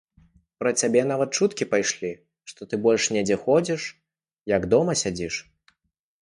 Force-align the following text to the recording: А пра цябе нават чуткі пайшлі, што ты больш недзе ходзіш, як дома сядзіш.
А 0.21 0.61
пра 0.61 0.69
цябе 0.81 1.01
нават 1.09 1.35
чуткі 1.39 1.67
пайшлі, 1.73 2.11
што 2.53 2.61
ты 2.71 2.79
больш 2.87 3.03
недзе 3.17 3.37
ходзіш, 3.45 3.85
як 4.55 4.67
дома 4.73 4.97
сядзіш. 5.05 5.35